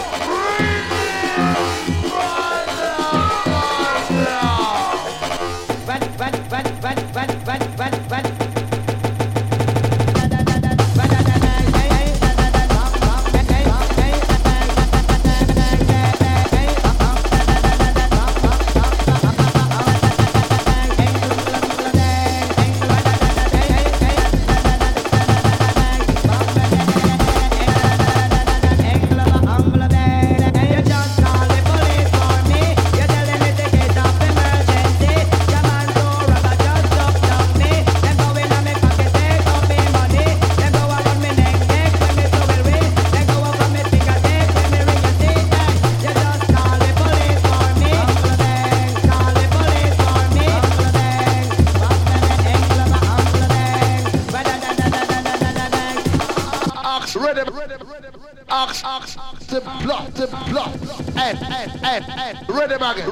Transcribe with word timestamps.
Oh! 0.00 0.27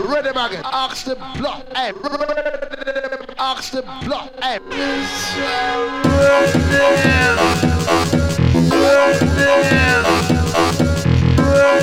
ready 0.07 0.29
again. 0.29 0.63
Ask 0.65 1.05
the 1.05 1.17
block, 1.37 1.65
hey, 1.75 1.93
ask 3.39 3.73
the 3.73 3.83
block, 4.05 4.31
hey. 4.43 4.59
Right 6.09 6.53
there. 6.71 7.37
Right 8.71 9.21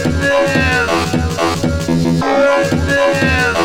there. 0.04 0.88
Right 2.22 2.70
there. 2.72 3.63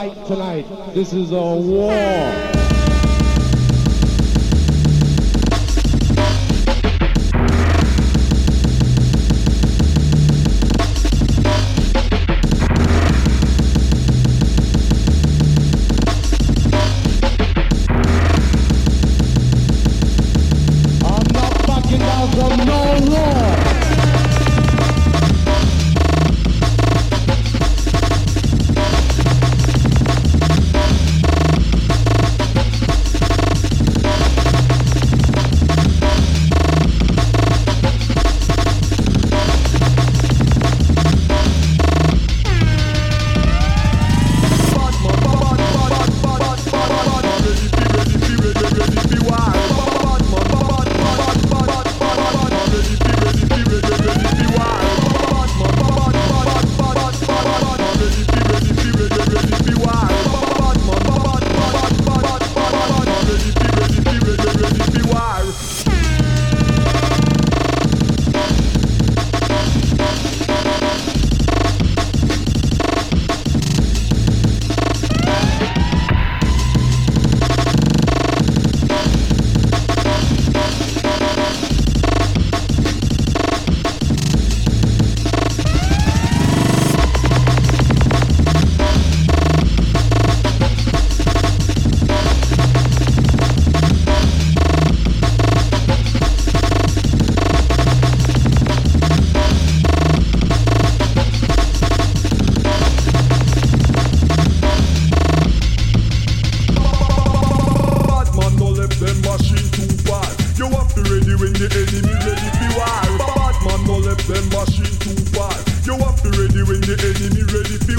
Fight 0.00 0.26
tonight. 0.26 0.94
This 0.94 1.12
is 1.12 1.30
a 1.30 1.42
war. 1.42 2.59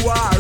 you 0.02 0.10
are. 0.10 0.31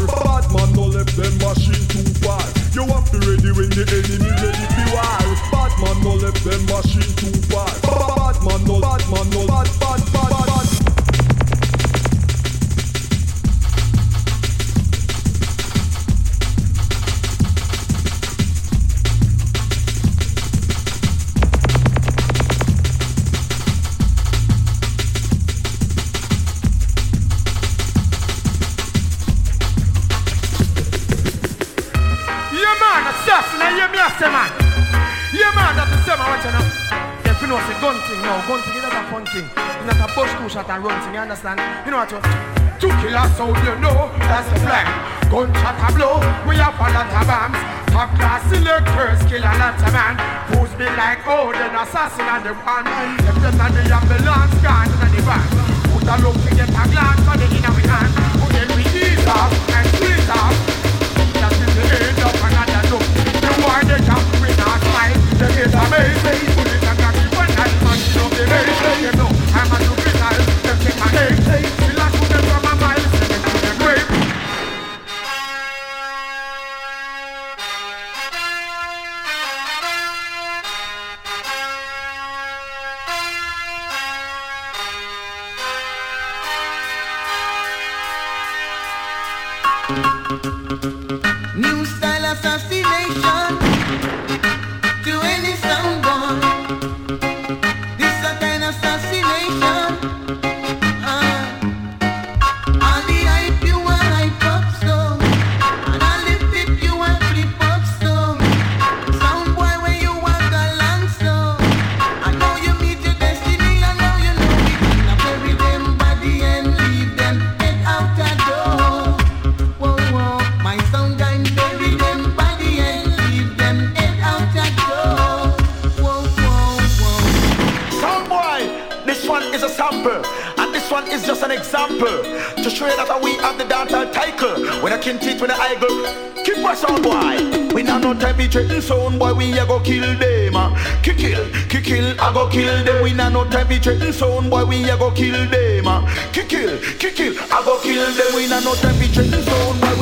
sound 138.91 139.17
boy, 139.19 139.33
we 139.33 139.57
a 139.57 139.65
go 139.65 139.79
kill 139.79 140.03
them. 140.19 140.55
Ah. 140.55 140.69
Kill, 141.03 141.15
kill, 141.15 141.43
kill, 141.69 141.81
kill, 141.81 142.07
I 142.19 142.33
go 142.33 142.49
kill 142.49 142.83
them. 142.83 143.03
We 143.03 143.13
na 143.13 143.29
no 143.29 143.45
time 143.49 143.67
be 143.67 143.79
threaten 143.79 144.11
sound 144.11 144.49
boy, 144.49 144.65
we 144.65 144.89
a 144.89 144.97
go 144.97 145.11
kill 145.11 145.39
them. 145.49 145.87
Ah. 145.87 146.01
Kill, 146.33 146.45
kill, 146.45 146.77
kill, 146.99 147.13
kill, 147.13 147.33
I 147.55 147.63
go 147.63 147.79
kill 147.79 148.05
them. 148.17 148.35
We 148.35 148.47
na 148.47 148.59
no 148.59 148.73
time 148.75 148.97
be 148.99 149.07
threaten 149.07 149.41
sound 149.43 149.79
boy. 149.81 150.00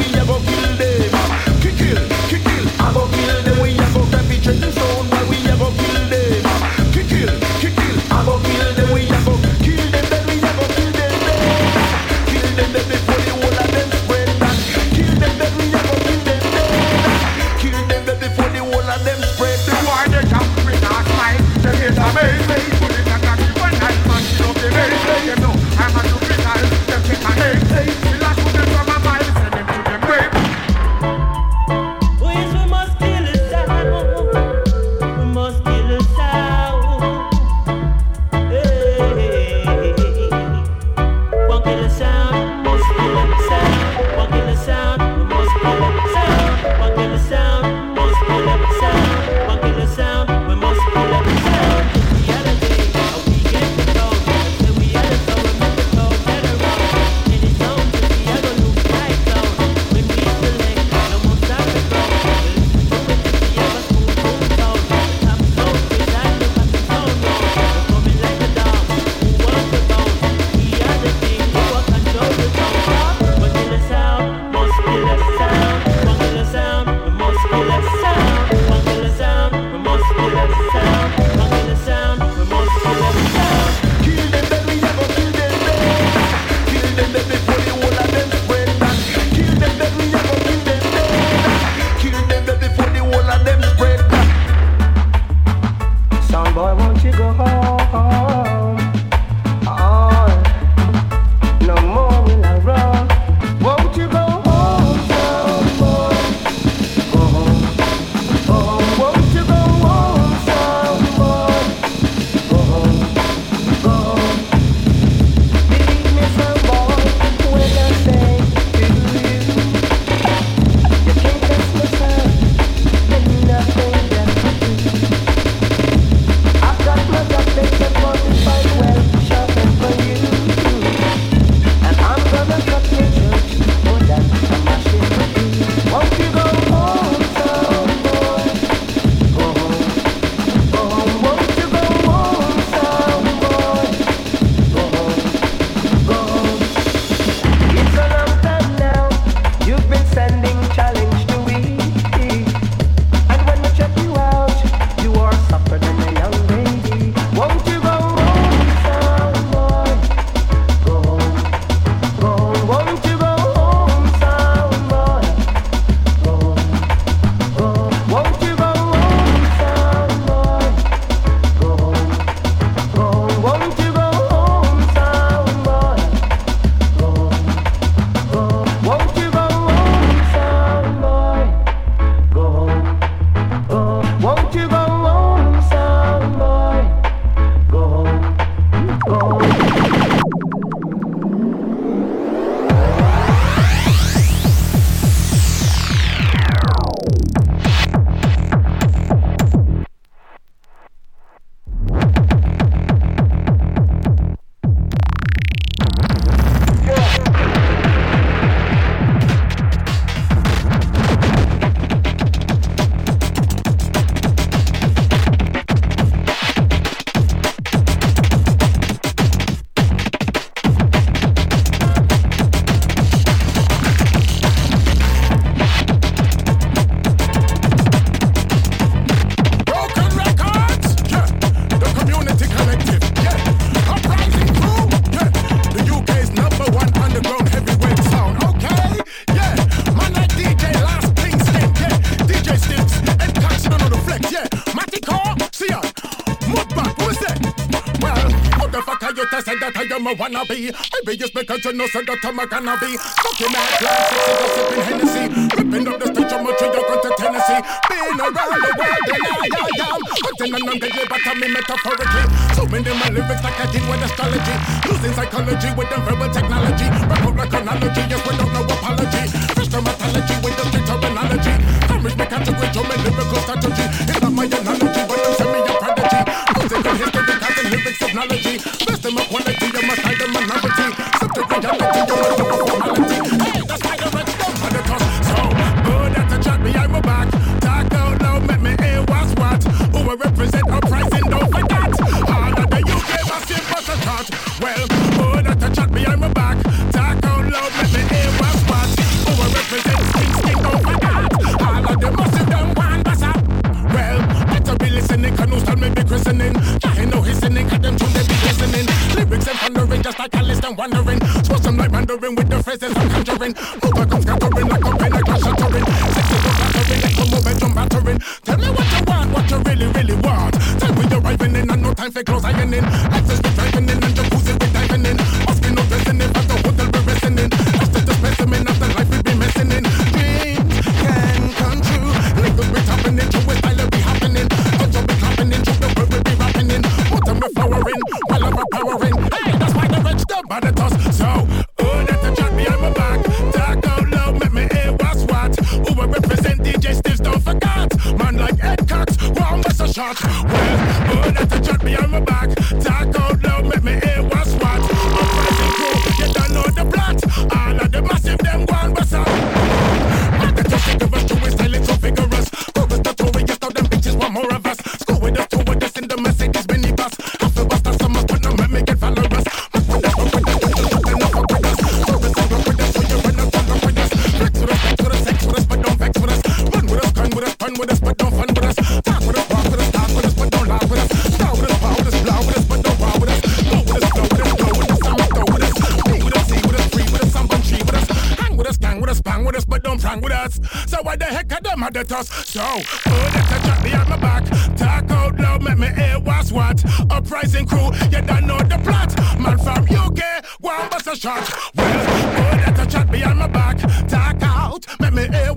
but 251.59 251.71
you 251.71 251.77
know, 251.77 251.87
said 251.87 252.07
that 252.07 252.23
I'm 252.23 252.39
gonna 252.39 252.73
be 252.79 252.95
fucking 252.95 253.51
that 253.51 253.67
class, 253.83 254.07
just 254.15 254.55
sipping 254.55 254.83
Hennessy, 254.87 255.23
ripping 255.59 255.87
up 255.91 255.97
the 255.99 256.07
stage 256.07 256.31
from 256.31 256.43
going 256.47 256.55
to 256.55 257.09
Tennessee, 257.19 257.61
being 257.89 258.15
around 258.15 258.59
the 258.63 258.71
world, 258.79 259.07
and 259.11 259.23
I, 259.27 259.43
I 259.43 259.67
am, 259.83 260.01
hunting 260.23 260.55
and 260.55 260.67
undeadly, 260.71 261.03
but 261.09 261.19
I 261.19 261.33
mean 261.35 261.51
metaphorically, 261.51 262.23
zooming 262.55 262.85
in 262.87 262.95
my 262.95 263.09
lyrics 263.11 263.43
like 263.43 263.59
I 263.59 263.65
did 263.75 263.83
with 263.91 264.07
astrology, 264.07 264.55
using 264.87 265.13
psychology 265.19 265.69
with 265.75 265.89
the 265.91 265.99
verbal 265.99 266.29
technology, 266.31 266.87
rock 267.11 267.23
out 267.27 267.35
like 267.35 267.49
chronology, 267.51 268.03
yes, 268.07 268.21
without 268.23 268.49
no 268.55 268.61
apology, 268.63 269.23
fresh 269.51 269.69
dermatology 269.73 270.35
with 270.39 270.55
the 270.55 270.63
street 270.63 270.85
terminology, 270.87 271.53
I'm 271.91 271.99
rich, 272.07 272.15
my 272.15 272.25
category, 272.29 272.67
show 272.71 272.83
me 272.87 272.95
lyrical 273.03 273.39
strategy, 273.43 273.85
it's 274.07 274.21
not 274.23 274.31
my 274.31 274.45
analogy, 274.47 275.01
but 275.11 275.17
you 275.19 275.31
send 275.35 275.49
me 275.51 275.59
a 275.59 275.73
prodigy, 275.75 276.19
musical 276.55 276.95
history, 277.03 277.35
cause 277.35 277.55
the 277.59 277.63
lyrics 277.67 277.99
technology. 277.99 278.88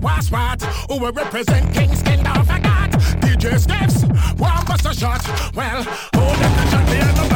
was 0.03 0.29
what? 0.29 0.61
Who 0.89 0.99
will 0.99 1.13
represent 1.13 1.73
King's 1.73 2.03
Kingdom 2.03 2.37
of 2.37 2.47
God? 2.47 2.91
DJ 3.21 3.57
Steps, 3.57 4.03
one 4.37 4.65
bust 4.65 4.85
a 4.85 4.93
shot. 4.93 5.25
Well, 5.55 5.83
who 5.83 6.19
let 6.19 6.51
the 6.57 6.69
shot 6.69 7.29
be 7.29 7.32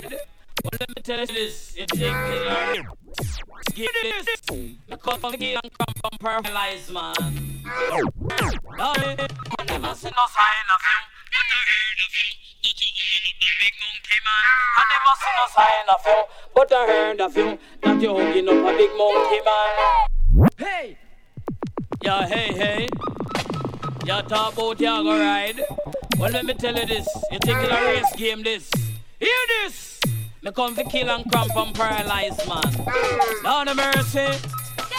side. 0.00 0.20
Well, 0.62 0.70
let 0.80 0.88
me 0.88 0.94
tell 1.02 1.20
you 1.20 1.26
this, 1.26 1.74
it 1.76 1.88
takes 1.88 2.04
a 2.04 2.84
Get 3.74 3.90
this, 4.02 4.40
because 4.88 5.20
the 5.20 5.36
game 5.36 5.58
come 5.62 5.94
from 6.00 6.18
paralyzed, 6.20 6.92
man. 6.92 7.14
Oh, 7.66 8.10
I 8.78 9.64
never 9.68 9.94
see 9.94 10.10
no 10.10 10.26
sign 10.30 10.68
of 10.70 10.80
him. 10.86 11.02
I 14.76 14.84
never 14.90 15.14
see 15.18 15.32
no 15.36 15.44
sign 15.54 15.88
of 15.92 16.04
him, 16.04 16.22
but 16.54 16.72
I 16.72 16.74
heard 16.86 17.20
of 17.20 17.34
him 17.34 17.58
that 17.82 18.00
you're 18.00 18.14
hooking 18.14 18.48
up 18.48 18.54
a 18.54 18.76
big 18.76 18.92
monkey 18.96 19.40
man. 19.44 20.48
Hey, 20.56 20.98
yeah, 22.02 22.26
hey, 22.26 22.52
hey, 22.52 22.88
you 24.06 24.22
talk 24.28 24.52
about 24.52 24.80
you 24.80 24.86
go 24.86 25.18
ride. 25.18 25.60
Well, 26.18 26.30
let 26.30 26.44
me 26.44 26.54
tell 26.54 26.76
you 26.78 26.86
this, 26.86 27.08
you're 27.30 27.40
taking 27.40 27.70
a 27.70 27.80
race 27.86 28.12
game, 28.16 28.42
this. 28.44 28.70
Hear 29.24 29.32
this! 29.48 30.00
Me 30.42 30.52
come 30.52 30.76
to 30.76 30.84
kill 30.84 31.08
and 31.08 31.24
cramp 31.32 31.56
and 31.56 31.74
paralyze, 31.74 32.36
man. 32.46 32.86
Lord 33.42 33.68
of 33.68 33.76
mercy, 33.78 34.28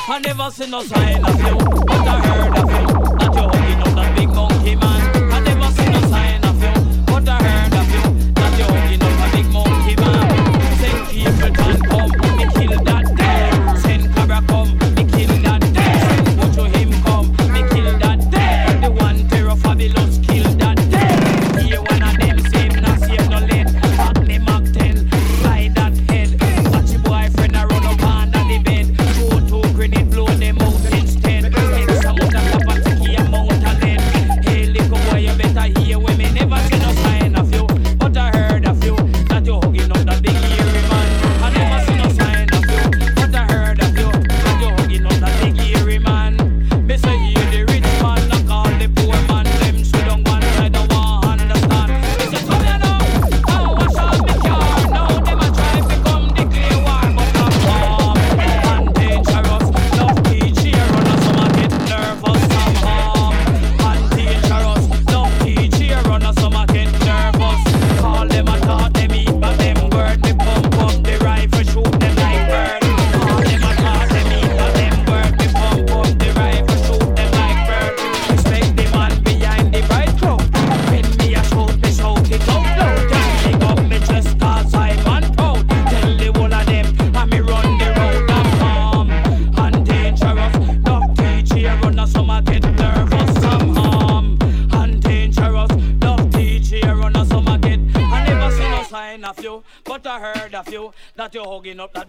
I 0.08 0.20
never 0.20 0.50
seen 0.50 0.72
no 0.72 0.82
sign 0.82 1.24
of 1.24 1.40
you. 1.46 1.56
But 1.86 2.08
I 2.08 2.20
heard 2.26 2.58
of 2.58 2.72
you. 2.72 2.88
That 3.20 3.32
you're 3.36 3.50
holding 3.54 3.82
up 3.86 3.94
that 3.94 4.16
big 4.18 4.30
monkey, 4.30 4.76
man. 4.78 5.32
I 5.32 5.40
never 5.42 5.72
seen 5.74 5.92
no 5.92 6.02
sign 6.10 6.44
of 6.44 6.60
you. 6.60 7.04
But 7.06 7.30
I 7.30 7.38
heard 7.38 7.55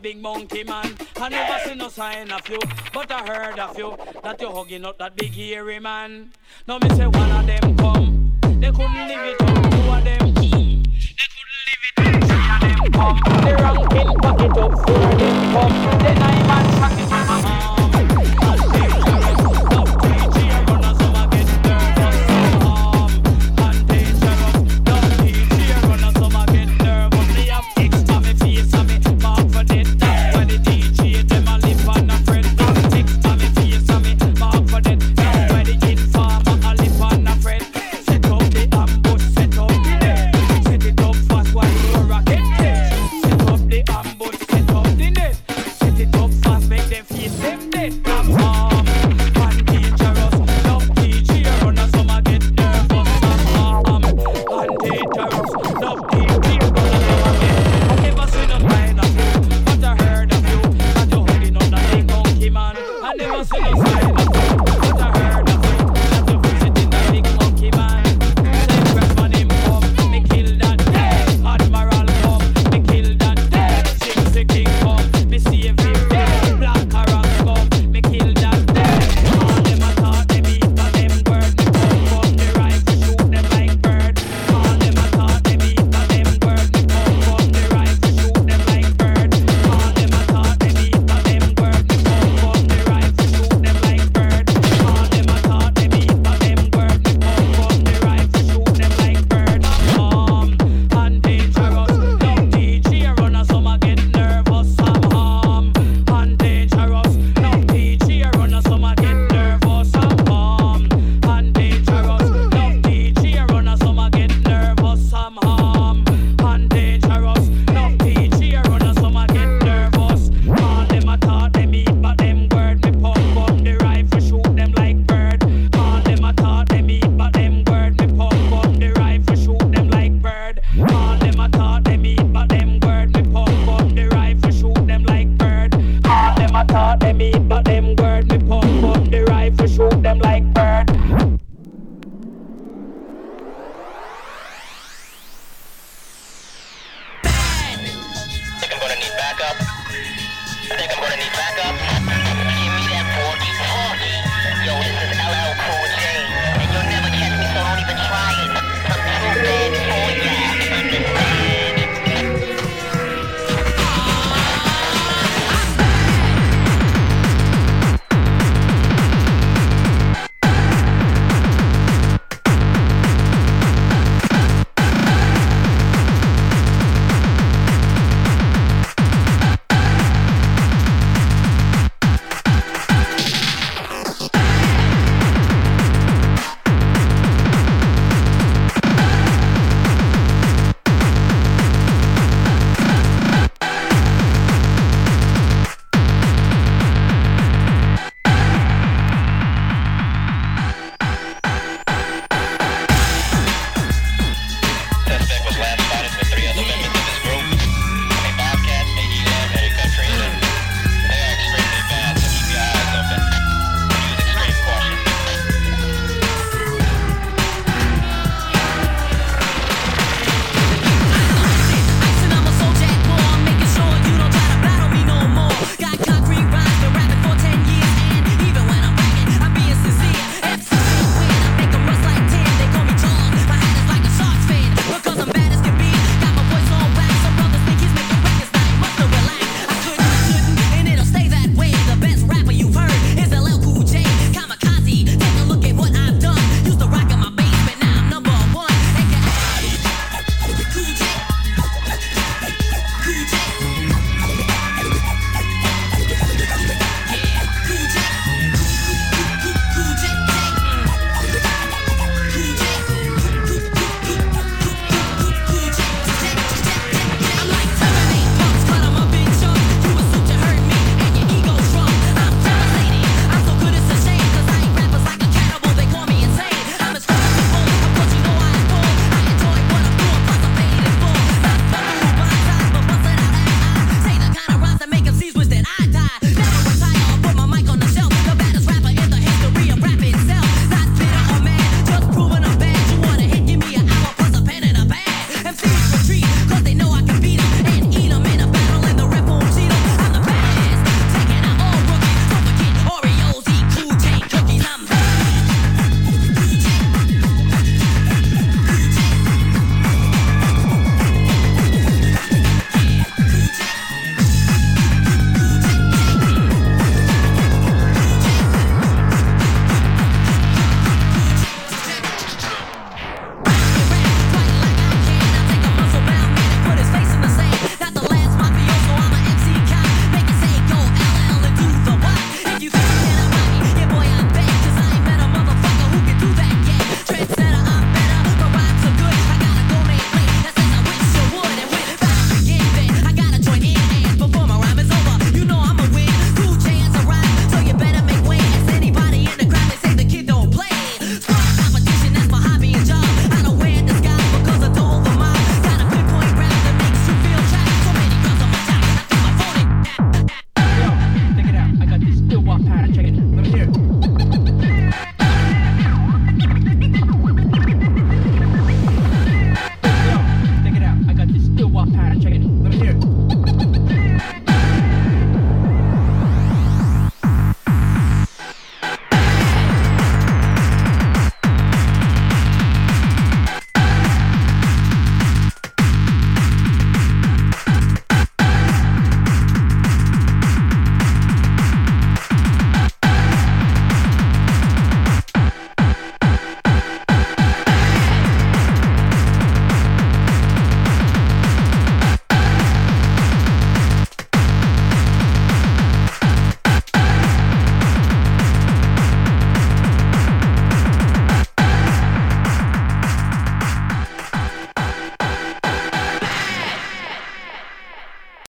big 0.06 0.22
monkey 0.22 0.62
man. 0.62 0.94
I 1.16 1.28
never 1.28 1.58
seen 1.64 1.78
no 1.78 1.88
sign 1.88 2.30
of 2.30 2.48
you, 2.48 2.60
but 2.92 3.10
I 3.10 3.26
heard 3.26 3.58
of 3.58 3.76
you 3.76 3.98
that 4.22 4.40
you're 4.40 4.52
hugging 4.52 4.84
up 4.84 4.98
that 4.98 5.16
big 5.16 5.34
hairy 5.34 5.80
man. 5.80 6.30
Now 6.68 6.78
me 6.78 6.88
say 6.90 7.08
one 7.08 7.32
of 7.32 7.44
them 7.44 7.76
come, 7.76 8.32
they 8.60 8.70
couldn't 8.70 9.08
leave 9.08 9.26
it 9.32 9.42
up. 9.42 9.48
Two 9.72 9.90
of 9.96 10.04
them, 10.04 10.34
they 10.34 11.26
couldn't 11.34 11.62
leave 11.66 11.84
it 11.88 11.98
up. 11.98 12.22
Three 12.28 12.46
of 12.54 12.60
them 12.62 12.92
come, 12.92 13.18
they 13.42 13.54
ranking 13.64 14.14
pocket 14.22 14.56
up. 14.62 14.72
Four 14.86 15.10
of 15.10 15.18
them 15.18 15.36
come, 15.52 15.74
then 15.98 16.22
I 16.22 16.34
man 16.46 16.64
track 16.78 16.98
it 17.00 17.15